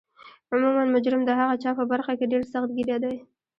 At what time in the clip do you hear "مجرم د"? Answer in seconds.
0.93-1.31